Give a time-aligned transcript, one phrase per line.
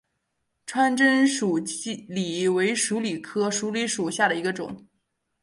[0.65, 1.59] 川滇鼠
[2.07, 4.87] 李为鼠李科鼠李属下的一个种。